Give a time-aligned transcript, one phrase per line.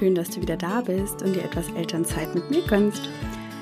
[0.00, 3.02] schön, dass du wieder da bist und dir etwas Elternzeit mit mir gönnst.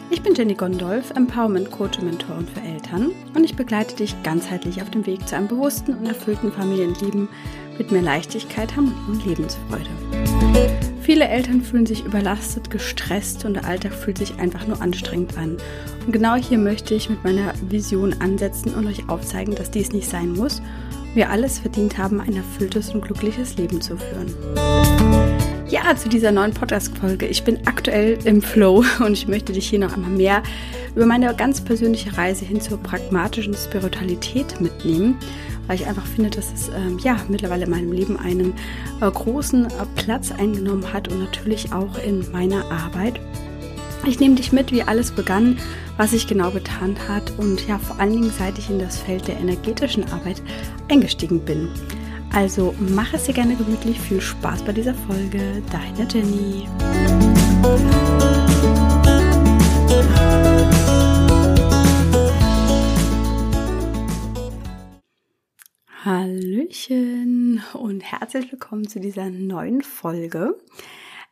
[0.08, 4.80] Ich bin Jenny Gondolf, Empowerment Coach und Mentorin für Eltern und ich begleite dich ganzheitlich
[4.80, 7.28] auf dem Weg zu einem bewussten und erfüllten Familienleben
[7.76, 9.90] mit mehr Leichtigkeit, Harmonie und Lebensfreude.
[11.00, 15.56] Viele Eltern fühlen sich überlastet, gestresst und der Alltag fühlt sich einfach nur anstrengend an.
[16.06, 20.08] Und genau hier möchte ich mit meiner Vision ansetzen und euch aufzeigen, dass dies nicht
[20.08, 20.62] sein muss.
[21.14, 24.32] Wir alles verdient haben, ein erfülltes und glückliches Leben zu führen.
[25.70, 27.26] Ja, zu dieser neuen Podcast-Folge.
[27.26, 30.42] Ich bin aktuell im Flow und ich möchte dich hier noch einmal mehr
[30.94, 35.18] über meine ganz persönliche Reise hin zur pragmatischen Spiritualität mitnehmen,
[35.66, 38.54] weil ich einfach finde, dass es ähm, ja mittlerweile in meinem Leben einen
[39.02, 43.20] äh, großen äh, Platz eingenommen hat und natürlich auch in meiner Arbeit.
[44.06, 45.58] Ich nehme dich mit, wie alles begann,
[45.98, 49.28] was sich genau getan hat und ja, vor allen Dingen, seit ich in das Feld
[49.28, 50.40] der energetischen Arbeit
[50.88, 51.68] eingestiegen bin.
[52.32, 55.62] Also mach es dir gerne gemütlich, viel Spaß bei dieser Folge.
[55.70, 56.68] Deine Jenny.
[66.04, 70.56] Hallöchen und herzlich willkommen zu dieser neuen Folge.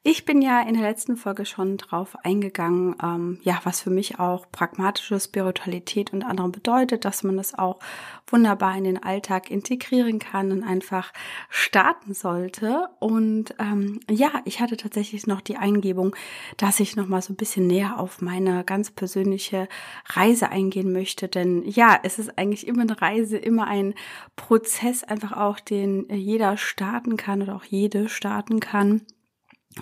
[0.08, 4.20] Ich bin ja in der letzten Folge schon drauf eingegangen, ähm, ja, was für mich
[4.20, 7.80] auch pragmatische Spiritualität und andere bedeutet, dass man das auch
[8.28, 11.12] wunderbar in den Alltag integrieren kann und einfach
[11.50, 12.86] starten sollte.
[13.00, 16.14] Und ähm, ja, ich hatte tatsächlich noch die Eingebung,
[16.56, 19.66] dass ich noch mal so ein bisschen näher auf meine ganz persönliche
[20.10, 23.92] Reise eingehen möchte, denn ja, es ist eigentlich immer eine Reise, immer ein
[24.36, 29.00] Prozess, einfach auch den jeder starten kann oder auch jede starten kann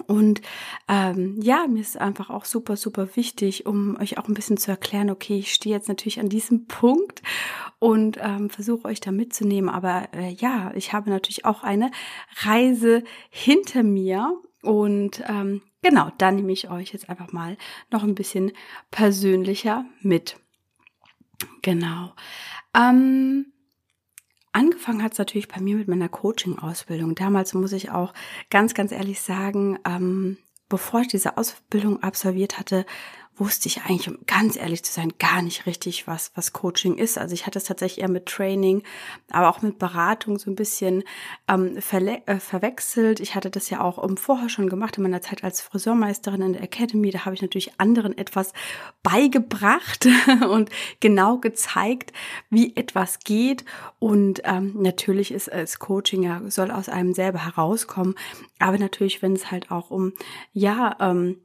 [0.06, 0.42] und
[0.89, 4.70] ähm, ja, mir ist einfach auch super, super wichtig, um euch auch ein bisschen zu
[4.70, 7.23] erklären, okay, ich stehe jetzt natürlich an diesem Punkt
[7.78, 9.70] und ähm, versuche euch da mitzunehmen.
[9.70, 11.91] Aber äh, ja, ich habe natürlich auch eine
[12.42, 14.37] Reise hinter mir.
[14.62, 17.56] Und ähm, genau, da nehme ich euch jetzt einfach mal
[17.91, 18.53] noch ein bisschen
[18.91, 20.37] persönlicher mit.
[21.62, 22.15] Genau.
[22.75, 23.53] Ähm,
[24.54, 27.16] Angefangen hat es natürlich bei mir mit meiner Coaching-Ausbildung.
[27.16, 28.15] Damals muss ich auch
[28.50, 30.37] ganz, ganz ehrlich sagen, ähm,
[30.69, 32.87] bevor ich diese Ausbildung absolviert hatte,
[33.37, 37.19] wusste ich eigentlich, um ganz ehrlich zu sein, gar nicht richtig, was, was Coaching ist.
[37.19, 38.83] Also ich hatte es tatsächlich eher mit Training,
[39.31, 41.03] aber auch mit Beratung so ein bisschen
[41.49, 43.21] ähm, äh, verwechselt.
[43.21, 46.53] Ich hatte das ja auch um, vorher schon gemacht in meiner Zeit als Friseurmeisterin in
[46.53, 47.11] der Academy.
[47.11, 48.53] Da habe ich natürlich anderen etwas
[49.03, 50.06] beigebracht
[50.49, 52.12] und genau gezeigt,
[52.50, 53.65] wie etwas geht.
[53.99, 58.15] Und ähm, natürlich ist es Coaching ja, soll aus einem selber herauskommen.
[58.61, 60.12] Aber natürlich, wenn es halt auch um,
[60.53, 61.39] ja, ähm,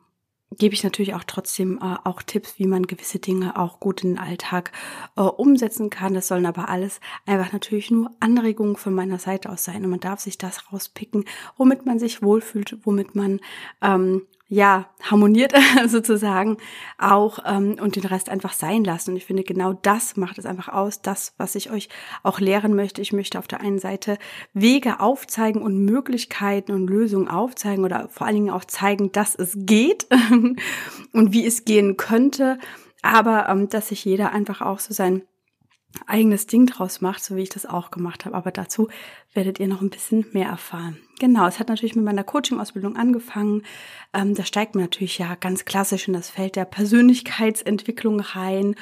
[0.57, 4.15] gebe ich natürlich auch trotzdem äh, auch Tipps, wie man gewisse Dinge auch gut in
[4.15, 4.71] den Alltag
[5.15, 6.13] äh, umsetzen kann.
[6.13, 9.99] Das sollen aber alles einfach natürlich nur Anregungen von meiner Seite aus sein und man
[9.99, 11.25] darf sich das rauspicken,
[11.57, 13.39] womit man sich wohlfühlt, womit man
[13.81, 15.53] ähm, ja, harmoniert
[15.87, 16.57] sozusagen
[16.97, 19.11] auch ähm, und den Rest einfach sein lassen.
[19.11, 21.87] Und ich finde, genau das macht es einfach aus, das, was ich euch
[22.23, 22.99] auch lehren möchte.
[22.99, 24.17] Ich möchte auf der einen Seite
[24.53, 29.53] Wege aufzeigen und Möglichkeiten und Lösungen aufzeigen oder vor allen Dingen auch zeigen, dass es
[29.55, 30.07] geht
[31.13, 32.57] und wie es gehen könnte.
[33.03, 35.21] Aber ähm, dass sich jeder einfach auch so sein
[36.05, 38.35] eigenes Ding draus macht, so wie ich das auch gemacht habe.
[38.35, 38.89] Aber dazu
[39.33, 40.97] werdet ihr noch ein bisschen mehr erfahren.
[41.19, 43.63] Genau, es hat natürlich mit meiner Coaching-Ausbildung angefangen.
[44.13, 48.75] Ähm, da steigt man natürlich ja ganz klassisch in das Feld der Persönlichkeitsentwicklung rein.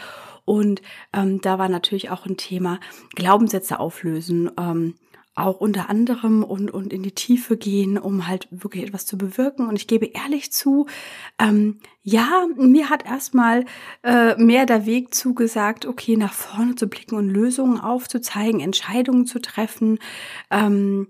[0.46, 0.82] Und
[1.14, 2.80] ähm, da war natürlich auch ein Thema
[3.16, 4.52] Glaubenssätze auflösen.
[4.58, 4.96] Ähm,
[5.38, 9.68] auch unter anderem und, und in die Tiefe gehen, um halt wirklich etwas zu bewirken.
[9.68, 10.88] Und ich gebe ehrlich zu,
[11.40, 13.66] ähm, ja, mir hat erstmal
[14.04, 19.40] äh, mehr der Weg zugesagt, okay, nach vorne zu blicken und Lösungen aufzuzeigen, Entscheidungen zu
[19.40, 20.00] treffen.
[20.50, 21.08] Ähm,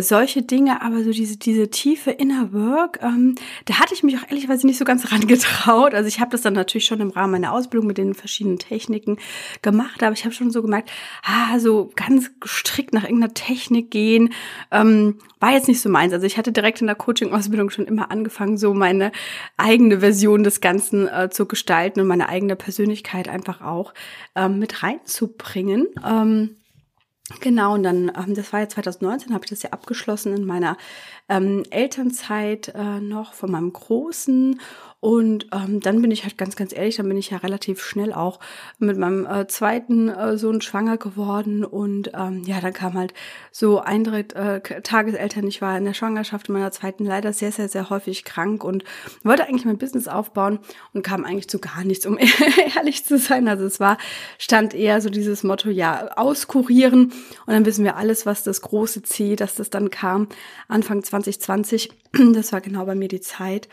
[0.00, 3.36] solche Dinge, aber so diese, diese tiefe Inner Work, ähm,
[3.66, 5.94] da hatte ich mich auch ehrlicherweise nicht so ganz rangetraut.
[5.94, 9.18] Also ich habe das dann natürlich schon im Rahmen meiner Ausbildung mit den verschiedenen Techniken
[9.62, 10.90] gemacht, aber ich habe schon so gemerkt,
[11.22, 14.32] ah, so ganz strikt nach irgendeiner Technik gehen,
[14.70, 16.12] ähm, war jetzt nicht so meins.
[16.12, 19.12] Also ich hatte direkt in der Coaching-Ausbildung schon immer angefangen, so meine
[19.56, 23.94] eigene Version des Ganzen äh, zu gestalten und meine eigene Persönlichkeit einfach auch
[24.34, 25.86] ähm, mit reinzubringen.
[26.04, 26.56] Ähm,
[27.40, 30.76] Genau, und dann, ähm, das war ja 2019, habe ich das ja abgeschlossen in meiner
[31.30, 34.60] ähm, Elternzeit äh, noch von meinem Großen.
[35.04, 38.14] Und ähm, dann bin ich halt ganz, ganz ehrlich, dann bin ich ja relativ schnell
[38.14, 38.40] auch
[38.78, 41.62] mit meinem äh, zweiten äh, Sohn schwanger geworden.
[41.62, 43.12] Und ähm, ja, dann kam halt
[43.52, 45.46] so ein, drei äh, Tageseltern.
[45.46, 48.82] Ich war in der Schwangerschaft in meiner zweiten leider sehr, sehr, sehr häufig krank und
[49.22, 50.58] wollte eigentlich mein Business aufbauen
[50.94, 52.16] und kam eigentlich zu gar nichts, um
[52.74, 53.46] ehrlich zu sein.
[53.46, 53.98] Also es war,
[54.38, 57.12] stand eher so dieses Motto, ja, auskurieren.
[57.44, 60.28] Und dann wissen wir alles, was das große C, dass das dann kam,
[60.66, 61.90] Anfang 2020.
[62.32, 63.68] Das war genau bei mir die Zeit.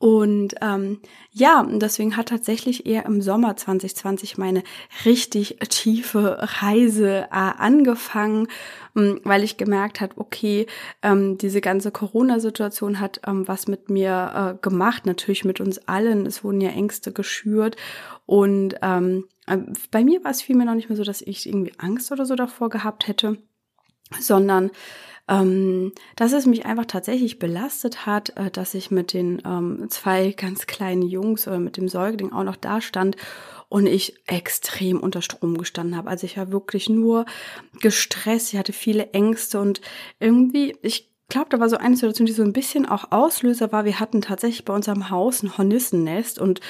[0.00, 0.98] Und ähm,
[1.30, 4.62] ja, deswegen hat tatsächlich eher im Sommer 2020 meine
[5.04, 8.48] richtig tiefe Reise äh, angefangen,
[8.96, 10.66] ähm, weil ich gemerkt habe, okay,
[11.02, 16.24] ähm, diese ganze Corona-Situation hat ähm, was mit mir äh, gemacht, natürlich mit uns allen.
[16.24, 17.76] Es wurden ja Ängste geschürt
[18.24, 19.58] und ähm, äh,
[19.90, 22.36] bei mir war es vielmehr noch nicht mehr so, dass ich irgendwie Angst oder so
[22.36, 23.36] davor gehabt hätte,
[24.18, 24.70] sondern
[25.28, 30.32] ähm, dass es mich einfach tatsächlich belastet hat, äh, dass ich mit den ähm, zwei
[30.32, 33.16] ganz kleinen Jungs oder mit dem Säugling auch noch da stand
[33.68, 36.10] und ich extrem unter Strom gestanden habe.
[36.10, 37.24] Also ich war wirklich nur
[37.80, 39.80] gestresst, ich hatte viele Ängste und
[40.18, 43.86] irgendwie, ich glaube, da war so eine Situation, die so ein bisschen auch Auslöser war.
[43.86, 46.60] Wir hatten tatsächlich bei unserem Haus ein Hornissennest und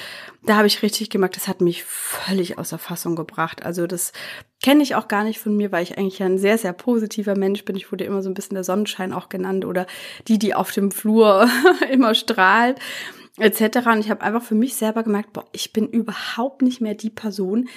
[0.43, 3.65] da habe ich richtig gemerkt, das hat mich völlig außer Fassung gebracht.
[3.65, 4.13] Also das
[4.63, 7.65] kenne ich auch gar nicht von mir, weil ich eigentlich ein sehr, sehr positiver Mensch
[7.65, 7.75] bin.
[7.75, 9.85] Ich wurde immer so ein bisschen der Sonnenschein auch genannt oder
[10.27, 11.49] die, die auf dem Flur
[11.91, 12.79] immer strahlt
[13.37, 13.87] etc.
[13.87, 17.09] Und ich habe einfach für mich selber gemerkt, boah, ich bin überhaupt nicht mehr die
[17.09, 17.69] Person,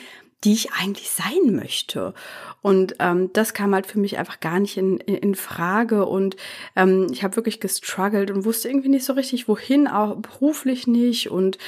[0.44, 2.14] die ich eigentlich sein möchte.
[2.62, 6.06] Und ähm, das kam halt für mich einfach gar nicht in, in, in Frage.
[6.06, 6.36] Und
[6.76, 11.30] ähm, ich habe wirklich gestruggelt und wusste irgendwie nicht so richtig, wohin, auch beruflich nicht.
[11.30, 11.58] Und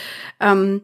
[0.40, 0.82] ähm,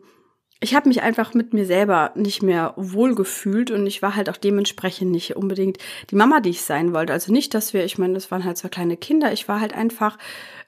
[0.61, 4.37] ich habe mich einfach mit mir selber nicht mehr wohlgefühlt und ich war halt auch
[4.37, 5.79] dementsprechend nicht unbedingt
[6.11, 7.13] die Mama, die ich sein wollte.
[7.13, 9.33] Also nicht, dass wir, ich meine, das waren halt zwei kleine Kinder.
[9.33, 10.19] Ich war halt einfach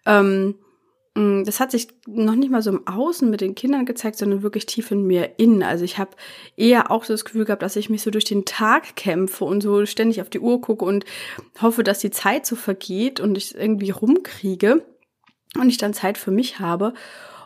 [0.04, 0.56] ähm,
[1.16, 4.66] das hat sich noch nicht mal so im Außen mit den Kindern gezeigt, sondern wirklich
[4.66, 5.62] tief in mir innen.
[5.62, 6.10] Also ich habe
[6.56, 9.60] eher auch so das Gefühl gehabt, dass ich mich so durch den Tag kämpfe und
[9.60, 11.04] so ständig auf die Uhr gucke und
[11.62, 14.84] hoffe, dass die Zeit so vergeht und ich irgendwie rumkriege
[15.56, 16.94] und ich dann Zeit für mich habe.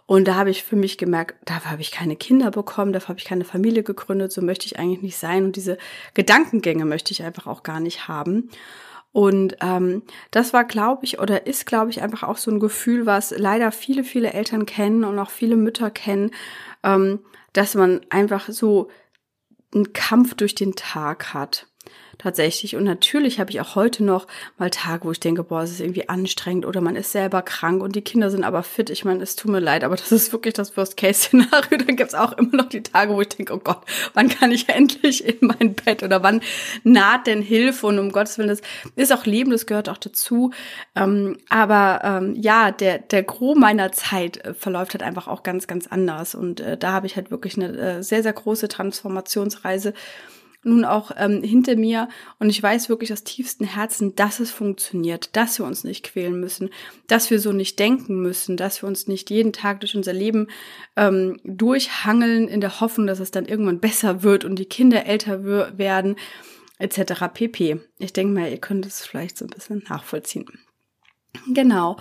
[0.06, 3.18] Und da habe ich für mich gemerkt, dafür habe ich keine Kinder bekommen, dafür habe
[3.18, 5.76] ich keine Familie gegründet, so möchte ich eigentlich nicht sein und diese
[6.14, 8.48] Gedankengänge möchte ich einfach auch gar nicht haben.
[9.12, 13.06] Und ähm, das war, glaube ich, oder ist, glaube ich, einfach auch so ein Gefühl,
[13.06, 16.30] was leider viele, viele Eltern kennen und auch viele Mütter kennen,
[16.82, 17.20] ähm,
[17.52, 18.88] dass man einfach so
[19.74, 21.67] einen Kampf durch den Tag hat
[22.18, 22.76] tatsächlich.
[22.76, 24.26] Und natürlich habe ich auch heute noch
[24.58, 27.82] mal Tage, wo ich denke, boah, es ist irgendwie anstrengend oder man ist selber krank
[27.82, 28.90] und die Kinder sind aber fit.
[28.90, 31.78] Ich meine, es tut mir leid, aber das ist wirklich das Worst-Case-Szenario.
[31.86, 33.82] Dann gibt's auch immer noch die Tage, wo ich denke, oh Gott,
[34.14, 36.40] wann kann ich endlich in mein Bett oder wann
[36.82, 37.86] naht denn Hilfe?
[37.86, 38.62] Und um Gottes Willen, das
[38.96, 40.50] ist auch Leben, das gehört auch dazu.
[40.96, 45.66] Ähm, aber ähm, ja, der, der Gros meiner Zeit äh, verläuft halt einfach auch ganz,
[45.66, 46.34] ganz anders.
[46.34, 49.94] Und äh, da habe ich halt wirklich eine äh, sehr, sehr große Transformationsreise
[50.64, 52.08] nun auch ähm, hinter mir
[52.38, 56.40] und ich weiß wirklich aus tiefstem Herzen, dass es funktioniert, dass wir uns nicht quälen
[56.40, 56.70] müssen,
[57.06, 60.48] dass wir so nicht denken müssen, dass wir uns nicht jeden Tag durch unser Leben
[60.96, 65.44] ähm, durchhangeln in der Hoffnung, dass es dann irgendwann besser wird und die Kinder älter
[65.78, 66.16] werden
[66.78, 67.24] etc.
[67.32, 67.80] pp.
[67.98, 70.46] Ich denke mal, ihr könnt es vielleicht so ein bisschen nachvollziehen.
[71.52, 71.96] Genau.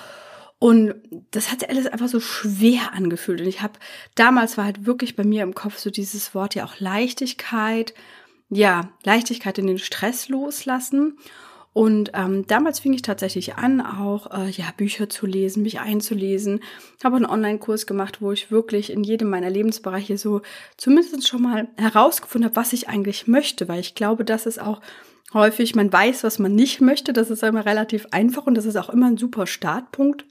[0.60, 0.96] Und
[1.32, 3.42] das hat sich alles einfach so schwer angefühlt.
[3.42, 3.78] Und ich habe
[4.16, 7.94] damals war halt wirklich bei mir im Kopf so dieses Wort ja auch Leichtigkeit,
[8.50, 11.18] ja, Leichtigkeit in den Stress loslassen.
[11.74, 16.62] Und ähm, damals fing ich tatsächlich an, auch äh, ja Bücher zu lesen, mich einzulesen.
[17.04, 20.42] Habe einen Online-Kurs gemacht, wo ich wirklich in jedem meiner Lebensbereiche so
[20.76, 24.82] zumindest schon mal herausgefunden habe, was ich eigentlich möchte, weil ich glaube, dass es auch
[25.34, 27.14] häufig, man weiß, was man nicht möchte.
[27.14, 30.26] Das ist immer relativ einfach und das ist auch immer ein super Startpunkt.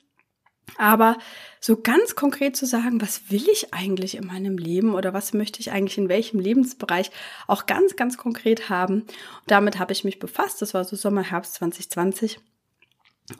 [0.78, 1.16] Aber
[1.60, 5.60] so ganz konkret zu sagen, was will ich eigentlich in meinem Leben oder was möchte
[5.60, 7.10] ich eigentlich in welchem Lebensbereich
[7.46, 9.04] auch ganz, ganz konkret haben.
[9.46, 10.60] Damit habe ich mich befasst.
[10.60, 12.38] Das war so Sommer, Herbst 2020.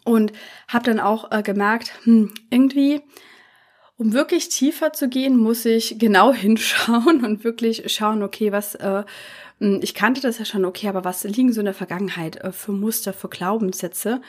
[0.05, 0.33] Und
[0.69, 3.03] habe dann auch äh, gemerkt, hm, irgendwie,
[3.97, 9.05] um wirklich tiefer zu gehen, muss ich genau hinschauen und wirklich schauen, okay, was, äh,
[9.61, 12.51] hm, ich kannte das ja schon, okay, aber was liegen so in der Vergangenheit äh,
[12.51, 14.21] für Muster, für Glaubenssätze?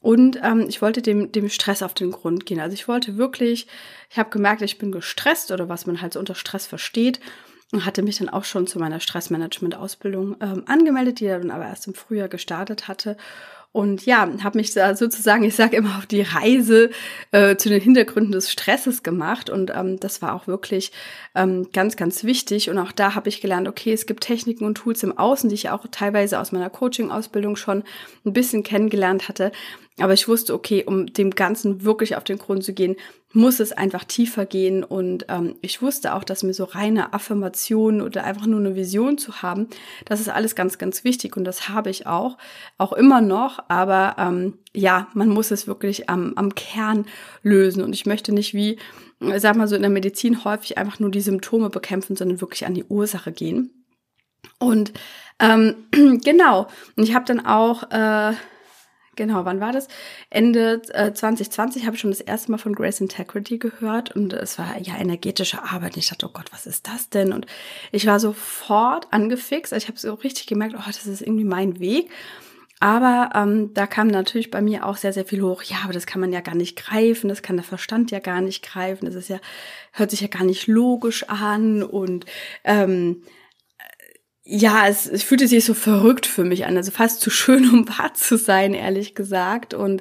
[0.00, 2.60] Und ähm, ich wollte dem, dem Stress auf den Grund gehen.
[2.60, 3.66] Also ich wollte wirklich,
[4.10, 7.20] ich habe gemerkt, ich bin gestresst oder was man halt so unter Stress versteht
[7.72, 11.86] und hatte mich dann auch schon zu meiner Stressmanagement-Ausbildung ähm, angemeldet, die dann aber erst
[11.86, 13.16] im Frühjahr gestartet hatte.
[13.70, 16.88] Und ja, habe mich da sozusagen, ich sage immer, auf die Reise
[17.32, 19.50] äh, zu den Hintergründen des Stresses gemacht.
[19.50, 20.90] Und ähm, das war auch wirklich
[21.34, 22.70] ähm, ganz, ganz wichtig.
[22.70, 25.54] Und auch da habe ich gelernt, okay, es gibt Techniken und Tools im Außen, die
[25.54, 27.84] ich auch teilweise aus meiner Coaching-Ausbildung schon
[28.24, 29.52] ein bisschen kennengelernt hatte.
[30.00, 32.96] Aber ich wusste, okay, um dem Ganzen wirklich auf den Grund zu gehen,
[33.32, 34.84] muss es einfach tiefer gehen.
[34.84, 39.18] Und ähm, ich wusste auch, dass mir so reine Affirmationen oder einfach nur eine Vision
[39.18, 39.68] zu haben,
[40.04, 41.36] das ist alles ganz, ganz wichtig.
[41.36, 42.38] Und das habe ich auch,
[42.78, 43.58] auch immer noch.
[43.68, 47.06] Aber ähm, ja, man muss es wirklich am, am Kern
[47.42, 47.82] lösen.
[47.82, 48.78] Und ich möchte nicht wie,
[49.36, 52.74] sag mal so in der Medizin häufig einfach nur die Symptome bekämpfen, sondern wirklich an
[52.74, 53.70] die Ursache gehen.
[54.58, 54.92] Und
[55.40, 55.74] ähm,
[56.24, 58.32] genau, und ich habe dann auch äh,
[59.18, 59.88] Genau, wann war das?
[60.30, 64.60] Ende äh, 2020 habe ich schon das erste Mal von Grace Integrity gehört und es
[64.60, 65.96] war ja energetische Arbeit.
[65.96, 67.32] Und ich dachte, oh Gott, was ist das denn?
[67.32, 67.46] Und
[67.90, 69.72] ich war sofort angefixt.
[69.72, 72.08] Ich habe so richtig gemerkt, oh, das ist irgendwie mein Weg.
[72.78, 75.64] Aber ähm, da kam natürlich bei mir auch sehr, sehr viel hoch.
[75.64, 78.40] Ja, aber das kann man ja gar nicht greifen, das kann der Verstand ja gar
[78.40, 79.40] nicht greifen, das ist ja,
[79.90, 82.24] hört sich ja gar nicht logisch an und
[82.62, 83.24] ähm,
[84.50, 87.86] ja, es, es fühlte sich so verrückt für mich an, also fast zu schön, um
[87.86, 89.74] wahr zu sein, ehrlich gesagt.
[89.74, 90.00] Und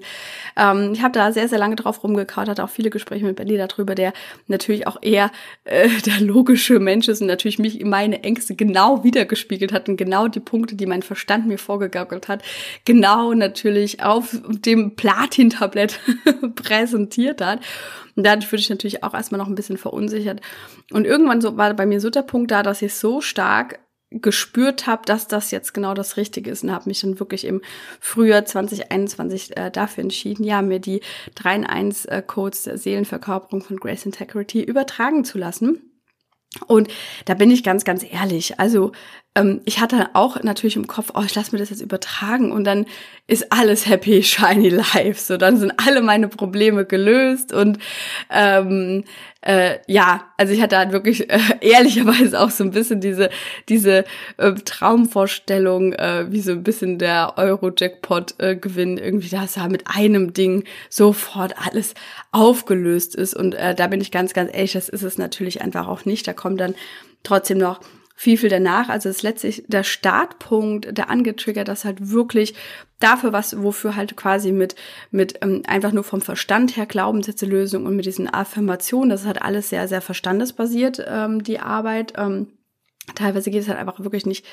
[0.56, 3.68] ähm, ich habe da sehr, sehr lange drauf rumgekaut, hatte auch viele Gespräche mit Berlin
[3.68, 4.14] darüber, der
[4.48, 5.32] natürlich auch eher
[5.66, 10.30] äh, der logische Mensch ist und natürlich mich meine Ängste genau wiedergespiegelt hat und genau
[10.30, 12.42] die Punkte, die mein Verstand mir vorgegaukelt hat,
[12.86, 16.00] genau natürlich auf dem Platin-Tablett
[16.56, 17.60] präsentiert hat.
[18.16, 20.40] Und dadurch wurde ich natürlich auch erstmal noch ein bisschen verunsichert.
[20.92, 24.88] Und irgendwann so war bei mir so der Punkt da, dass ich so stark gespürt
[24.88, 27.62] habe, dass das jetzt genau das Richtige ist und habe mich dann wirklich im
[28.00, 31.02] Frühjahr 2021 äh, dafür entschieden, ja, mir die
[31.36, 35.82] 3 in 1 äh, Codes der Seelenverkörperung von Grace Integrity übertragen zu lassen.
[36.66, 36.88] Und
[37.26, 38.60] da bin ich ganz, ganz ehrlich.
[38.60, 38.94] Also
[39.36, 42.64] ähm, ich hatte auch natürlich im Kopf, oh, ich lasse mir das jetzt übertragen und
[42.64, 42.86] dann
[43.28, 45.22] ist alles happy, shiny life.
[45.22, 47.78] So, dann sind alle meine Probleme gelöst und
[48.32, 49.04] ähm,
[49.48, 53.30] äh, ja, also ich hatte halt wirklich äh, ehrlicherweise auch so ein bisschen diese
[53.70, 54.04] diese
[54.36, 60.34] äh, Traumvorstellung, äh, wie so ein bisschen der Euro-Jackpot-Gewinn äh, irgendwie, dass da mit einem
[60.34, 61.94] Ding sofort alles
[62.34, 63.36] aufgelöst ist.
[63.36, 66.28] Und äh, da bin ich ganz, ganz ehrlich, das ist es natürlich einfach auch nicht.
[66.28, 66.76] Da kommt dann
[67.24, 67.80] trotzdem noch
[68.20, 68.90] viel, viel danach.
[68.90, 72.56] Also ist letztlich der Startpunkt, der angetriggert, das halt wirklich
[73.00, 74.76] dafür, was, wofür halt quasi mit,
[75.12, 79.28] mit ähm, einfach nur vom Verstand her Glaubenssätze Lösung und mit diesen Affirmationen, das ist
[79.28, 82.14] halt alles sehr, sehr verstandesbasiert, ähm, die Arbeit.
[82.18, 82.48] Ähm,
[83.14, 84.48] teilweise geht es halt einfach wirklich nicht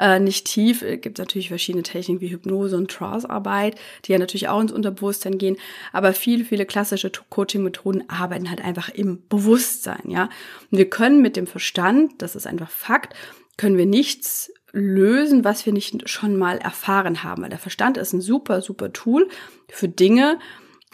[0.00, 0.82] äh, nicht tief.
[0.82, 5.38] Es gibt natürlich verschiedene Techniken wie Hypnose und Trance-Arbeit, die ja natürlich auch ins Unterbewusstsein
[5.38, 5.56] gehen.
[5.92, 10.30] Aber viele, viele klassische Coaching-Methoden arbeiten halt einfach im Bewusstsein, ja.
[10.70, 13.14] Und wir können mit dem Verstand, das ist einfach Fakt,
[13.58, 17.42] können wir nichts lösen, was wir nicht schon mal erfahren haben.
[17.42, 19.28] Weil der Verstand ist ein super, super Tool
[19.68, 20.38] für Dinge,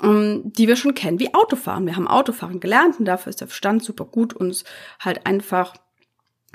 [0.02, 1.86] ähm, die wir schon kennen, wie Autofahren.
[1.86, 4.64] Wir haben Autofahren gelernt und dafür ist der Verstand super gut, uns
[4.98, 5.74] halt einfach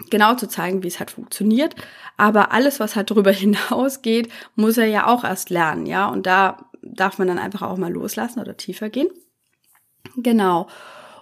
[0.10, 1.76] genau zu zeigen, wie es halt funktioniert.
[2.18, 6.08] Aber alles, was halt darüber hinausgeht, muss er ja auch erst lernen, ja.
[6.08, 9.10] Und da darf man dann einfach auch mal loslassen oder tiefer gehen.
[10.16, 10.68] Genau.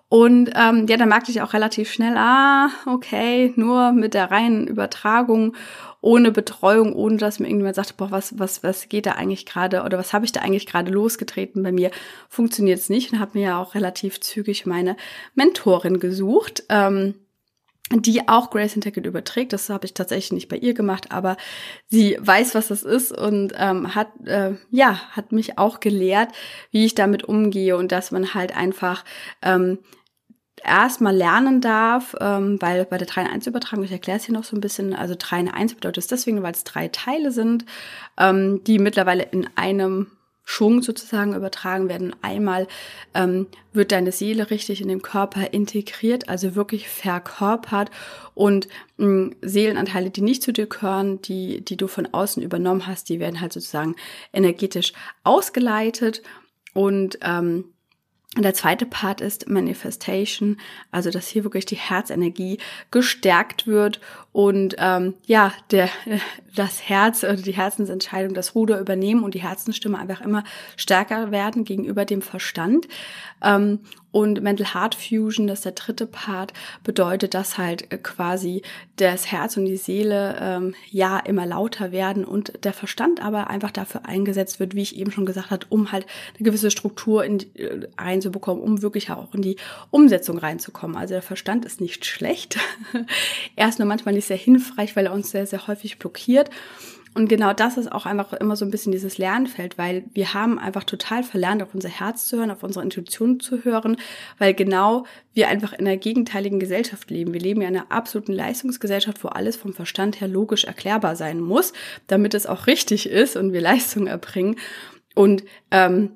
[0.07, 4.65] Und ähm, ja, dann merkte ich auch relativ schnell, ah, okay, nur mit der reinen
[4.65, 5.55] Übertragung,
[6.01, 9.83] ohne Betreuung, ohne dass mir irgendjemand sagt, boah, was, was, was geht da eigentlich gerade
[9.83, 11.91] oder was habe ich da eigentlich gerade losgetreten bei mir,
[12.27, 14.97] funktioniert es nicht und habe mir ja auch relativ zügig meine
[15.35, 16.63] Mentorin gesucht.
[16.69, 17.13] Ähm,
[17.91, 19.53] die auch Grace Ticket überträgt.
[19.53, 21.37] Das habe ich tatsächlich nicht bei ihr gemacht, aber
[21.87, 26.29] sie weiß, was das ist und ähm, hat äh, ja hat mich auch gelehrt,
[26.71, 29.03] wie ich damit umgehe und dass man halt einfach
[29.41, 29.79] ähm,
[30.63, 34.35] erstmal lernen darf, ähm, weil bei der 3 in 1 Übertragung, ich erkläre es hier
[34.35, 37.31] noch so ein bisschen, also 3 in 1 bedeutet es deswegen, weil es drei Teile
[37.31, 37.65] sind,
[38.17, 40.07] ähm, die mittlerweile in einem
[40.51, 42.15] Schwung sozusagen übertragen werden.
[42.23, 42.67] Einmal
[43.13, 47.91] ähm, wird deine Seele richtig in den Körper integriert, also wirklich verkörpert
[48.33, 53.09] und mh, Seelenanteile, die nicht zu dir gehören, die, die du von außen übernommen hast,
[53.09, 53.95] die werden halt sozusagen
[54.33, 56.23] energetisch ausgeleitet
[56.73, 57.65] und ähm,
[58.35, 60.57] und der zweite Part ist Manifestation,
[60.91, 62.59] also dass hier wirklich die Herzenergie
[62.91, 63.99] gestärkt wird
[64.31, 65.89] und ähm, ja, der,
[66.55, 70.43] das Herz oder die Herzensentscheidung das Ruder übernehmen und die Herzensstimme einfach immer
[70.77, 72.87] stärker werden gegenüber dem Verstand.
[73.41, 73.79] Ähm,
[74.11, 78.63] und Mental Heart Fusion, das ist der dritte Part, bedeutet, dass halt quasi
[78.95, 83.71] das Herz und die Seele ähm, ja immer lauter werden und der Verstand aber einfach
[83.71, 87.39] dafür eingesetzt wird, wie ich eben schon gesagt habe, um halt eine gewisse Struktur in,
[87.55, 89.57] äh, einzubekommen, um wirklich auch in die
[89.91, 90.97] Umsetzung reinzukommen.
[90.97, 92.57] Also der Verstand ist nicht schlecht.
[93.55, 96.49] er ist nur manchmal nicht sehr hilfreich, weil er uns sehr, sehr häufig blockiert.
[97.15, 100.59] Und genau das ist auch einfach immer so ein bisschen dieses Lernfeld, weil wir haben
[100.59, 103.97] einfach total verlernt, auf unser Herz zu hören, auf unsere Intuition zu hören,
[104.37, 107.33] weil genau wir einfach in einer gegenteiligen Gesellschaft leben.
[107.33, 111.39] Wir leben ja in einer absoluten Leistungsgesellschaft, wo alles vom Verstand her logisch erklärbar sein
[111.39, 111.73] muss,
[112.07, 114.57] damit es auch richtig ist und wir Leistung erbringen.
[115.15, 116.11] Und ähm,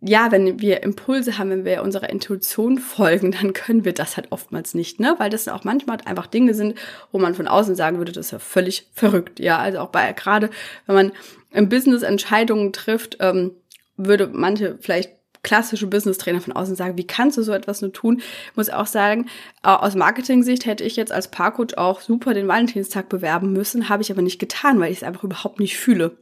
[0.00, 4.30] ja, wenn wir Impulse haben, wenn wir unserer Intuition folgen, dann können wir das halt
[4.30, 5.14] oftmals nicht, ne?
[5.18, 6.78] Weil das auch manchmal einfach Dinge sind,
[7.12, 9.40] wo man von außen sagen würde, das ist ja völlig verrückt.
[9.40, 10.50] Ja, also auch bei gerade,
[10.86, 11.12] wenn man
[11.50, 13.52] im Business Entscheidungen trifft, ähm,
[13.96, 15.12] würde manche vielleicht
[15.42, 18.20] klassische Business-Trainer von außen sagen, wie kannst du so etwas nur tun?
[18.56, 19.26] Muss auch sagen,
[19.62, 24.10] aus Marketing-Sicht hätte ich jetzt als Paarcoach auch super den Valentinstag bewerben müssen, habe ich
[24.10, 26.18] aber nicht getan, weil ich es einfach überhaupt nicht fühle.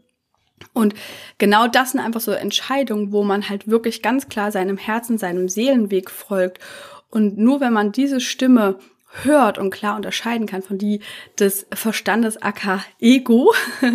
[0.73, 0.95] Und
[1.39, 5.49] genau das sind einfach so Entscheidungen, wo man halt wirklich ganz klar seinem Herzen, seinem
[5.49, 6.59] Seelenweg folgt.
[7.11, 8.79] Und nur wenn man diese Stimme
[9.23, 11.01] hört und klar unterscheiden kann von die
[11.39, 13.53] des Verstandes aka Ego,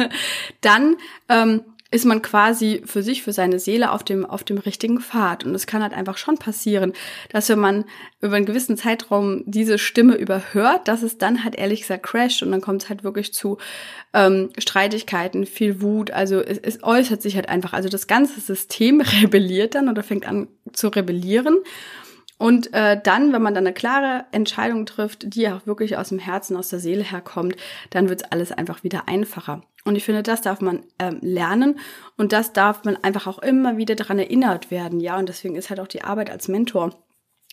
[0.62, 0.96] dann
[1.28, 5.44] ähm, ist man quasi für sich, für seine Seele auf dem, auf dem richtigen Pfad.
[5.44, 6.94] Und es kann halt einfach schon passieren,
[7.30, 7.86] dass wenn man
[8.22, 12.52] über einen gewissen Zeitraum diese Stimme überhört, dass es dann halt ehrlich gesagt crasht und
[12.52, 13.58] dann kommt es halt wirklich zu
[14.14, 16.12] ähm, Streitigkeiten, viel Wut.
[16.12, 17.74] Also es, es äußert sich halt einfach.
[17.74, 21.58] Also das ganze System rebelliert dann oder fängt an zu rebellieren.
[22.38, 26.20] Und äh, dann, wenn man dann eine klare Entscheidung trifft, die auch wirklich aus dem
[26.20, 27.58] Herzen, aus der Seele herkommt,
[27.90, 29.62] dann wird alles einfach wieder einfacher.
[29.90, 31.80] Und ich finde, das darf man ähm, lernen
[32.16, 35.00] und das darf man einfach auch immer wieder daran erinnert werden.
[35.00, 36.96] Ja, und deswegen ist halt auch die Arbeit als Mentor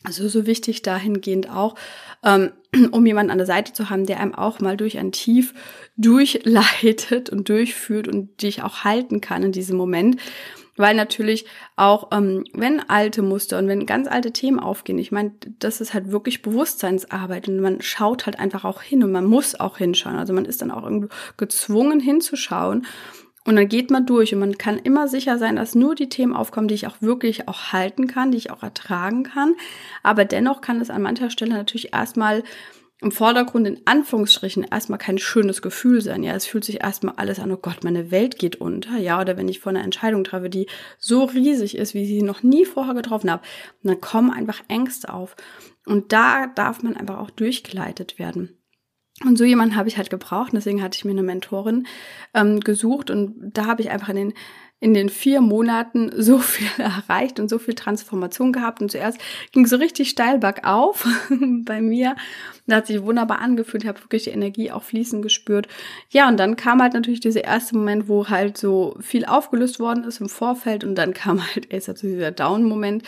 [0.05, 1.75] also so wichtig dahingehend auch,
[2.23, 2.53] ähm,
[2.93, 5.55] um jemanden an der Seite zu haben, der einem auch mal durch ein Tief
[5.97, 10.21] durchleitet und durchführt und dich auch halten kann in diesem Moment.
[10.77, 15.33] Weil natürlich auch, ähm, wenn alte Muster und wenn ganz alte Themen aufgehen, ich meine,
[15.59, 19.59] das ist halt wirklich Bewusstseinsarbeit und man schaut halt einfach auch hin und man muss
[19.59, 20.17] auch hinschauen.
[20.17, 22.87] Also man ist dann auch irgendwie gezwungen hinzuschauen.
[23.47, 26.35] Und dann geht man durch und man kann immer sicher sein, dass nur die Themen
[26.35, 29.55] aufkommen, die ich auch wirklich auch halten kann, die ich auch ertragen kann.
[30.03, 32.43] Aber dennoch kann es an mancher Stelle natürlich erstmal
[33.03, 36.23] im Vordergrund in Anführungsstrichen erstmal kein schönes Gefühl sein.
[36.23, 38.97] Ja, es fühlt sich erstmal alles an, oh Gott, meine Welt geht unter.
[38.97, 40.67] Ja, oder wenn ich vor einer Entscheidung treffe, die
[40.99, 43.43] so riesig ist, wie ich sie noch nie vorher getroffen habe,
[43.83, 45.37] dann kommen einfach Ängste auf.
[45.85, 48.57] Und da darf man einfach auch durchgeleitet werden.
[49.25, 50.53] Und so jemanden habe ich halt gebraucht.
[50.53, 51.87] deswegen hatte ich mir eine Mentorin
[52.35, 53.11] ähm, gesucht.
[53.11, 54.35] Und da habe ich einfach in den
[54.79, 58.83] in den vier Monaten so viel erreicht und so viel Transformation gehabt.
[58.83, 59.19] Und zuerst
[59.53, 61.07] ging so richtig steil bergauf
[61.65, 62.17] bei mir.
[62.67, 65.69] Da hat sich wunderbar angefühlt, ich habe wirklich die Energie auch fließen gespürt.
[66.11, 70.05] Ja, und dann kam halt natürlich dieser erste Moment, wo halt so viel aufgelöst worden
[70.05, 70.85] ist im Vorfeld.
[70.85, 73.03] Und dann kam halt erst also dieser Down-Moment,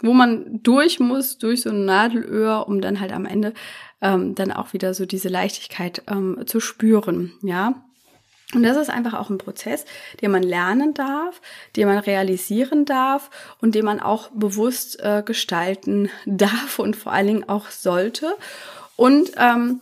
[0.00, 3.54] wo man durch muss, durch so ein Nadelöhr, um dann halt am Ende
[4.00, 7.32] ähm, dann auch wieder so diese Leichtigkeit ähm, zu spüren.
[7.42, 7.84] Ja,
[8.54, 9.86] und das ist einfach auch ein Prozess,
[10.20, 11.40] den man lernen darf,
[11.74, 17.26] den man realisieren darf und den man auch bewusst äh, gestalten darf und vor allen
[17.26, 18.36] Dingen auch sollte.
[18.96, 19.80] Und ähm,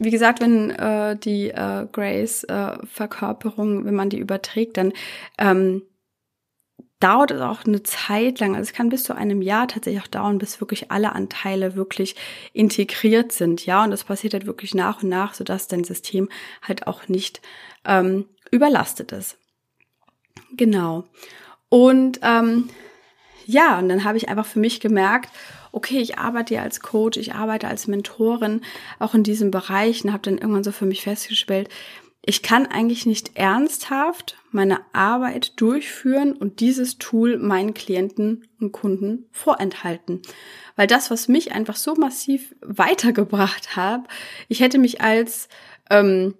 [0.00, 4.92] wie gesagt, wenn äh, die äh, Grace-Verkörperung, wenn man die überträgt, dann
[5.38, 5.82] ähm,
[7.00, 10.08] dauert es auch eine Zeit lang, also es kann bis zu einem Jahr tatsächlich auch
[10.08, 12.16] dauern, bis wirklich alle Anteile wirklich
[12.52, 16.28] integriert sind, ja, und das passiert halt wirklich nach und nach, sodass dein System
[16.60, 17.40] halt auch nicht
[17.84, 19.38] ähm, überlastet ist.
[20.52, 21.04] Genau.
[21.68, 22.70] Und ähm,
[23.46, 25.30] ja, und dann habe ich einfach für mich gemerkt,
[25.72, 28.62] okay, ich arbeite ja als Coach, ich arbeite als Mentorin
[28.98, 31.68] auch in diesem Bereich und habe dann irgendwann so für mich festgestellt,
[32.24, 39.26] ich kann eigentlich nicht ernsthaft meine Arbeit durchführen und dieses Tool meinen Klienten und Kunden
[39.32, 40.20] vorenthalten.
[40.76, 44.02] Weil das, was mich einfach so massiv weitergebracht hat,
[44.48, 45.48] ich hätte mich als
[45.88, 46.34] ähm,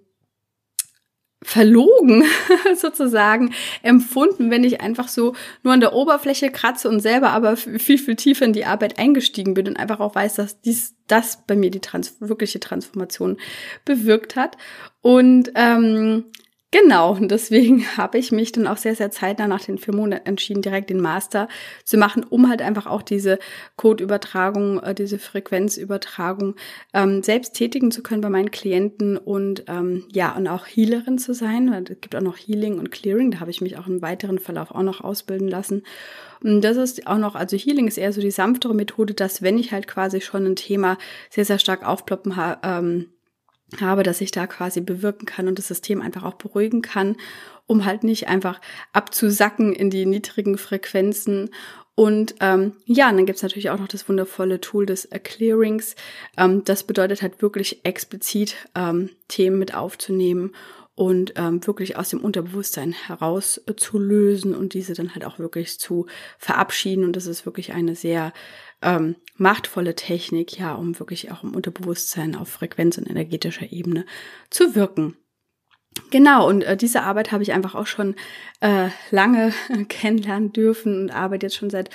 [1.41, 2.23] verlogen
[2.75, 7.97] sozusagen empfunden, wenn ich einfach so nur an der Oberfläche kratze und selber aber viel,
[7.97, 11.55] viel tiefer in die Arbeit eingestiegen bin und einfach auch weiß, dass dies, das bei
[11.55, 13.37] mir die trans wirkliche Transformation
[13.85, 14.57] bewirkt hat.
[15.01, 16.25] Und ähm,
[16.71, 20.27] Genau, und deswegen habe ich mich dann auch sehr, sehr zeitnah nach den vier Monaten
[20.27, 21.47] entschieden, direkt den Master
[21.83, 23.39] zu machen, um halt einfach auch diese
[23.75, 26.55] Codeübertragung, äh, diese Frequenzübertragung
[26.93, 31.33] ähm, selbst tätigen zu können bei meinen Klienten und ähm, ja, und auch Healerin zu
[31.33, 31.73] sein.
[31.73, 34.69] Es gibt auch noch Healing und Clearing, da habe ich mich auch im weiteren Verlauf
[34.69, 35.81] auch noch ausbilden lassen.
[36.43, 39.57] Und das ist auch noch, also Healing ist eher so die sanftere Methode, dass wenn
[39.57, 40.97] ich halt quasi schon ein Thema
[41.31, 43.07] sehr, sehr stark aufploppen habe, ähm,
[43.79, 47.17] habe, dass ich da quasi bewirken kann und das System einfach auch beruhigen kann,
[47.67, 48.59] um halt nicht einfach
[48.93, 51.49] abzusacken in die niedrigen Frequenzen.
[51.95, 55.95] Und ähm, ja, und dann gibt's natürlich auch noch das wundervolle Tool des Clearings.
[56.37, 60.53] Ähm, das bedeutet halt wirklich explizit ähm, Themen mit aufzunehmen
[60.99, 63.73] und ähm, wirklich aus dem Unterbewusstsein heraus äh,
[64.53, 66.07] und diese dann halt auch wirklich zu
[66.37, 67.05] verabschieden.
[67.05, 68.33] Und das ist wirklich eine sehr
[68.81, 74.05] ähm, machtvolle Technik, ja, um wirklich auch im Unterbewusstsein auf Frequenz und energetischer Ebene
[74.49, 75.15] zu wirken.
[76.11, 78.15] Genau, und äh, diese Arbeit habe ich einfach auch schon
[78.61, 79.53] äh, lange
[79.89, 81.89] kennenlernen dürfen und arbeite jetzt schon seit,